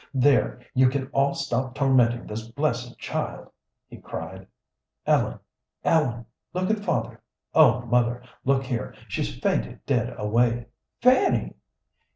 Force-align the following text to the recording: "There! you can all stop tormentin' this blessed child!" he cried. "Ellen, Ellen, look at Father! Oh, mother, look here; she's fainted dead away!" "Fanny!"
"There! 0.15 0.59
you 0.73 0.89
can 0.89 1.09
all 1.09 1.35
stop 1.35 1.75
tormentin' 1.75 2.25
this 2.25 2.47
blessed 2.47 2.97
child!" 2.97 3.51
he 3.87 3.97
cried. 3.97 4.47
"Ellen, 5.05 5.37
Ellen, 5.83 6.25
look 6.55 6.71
at 6.71 6.79
Father! 6.79 7.21
Oh, 7.53 7.81
mother, 7.81 8.23
look 8.43 8.63
here; 8.63 8.95
she's 9.07 9.37
fainted 9.37 9.85
dead 9.85 10.15
away!" 10.17 10.65
"Fanny!" 11.03 11.53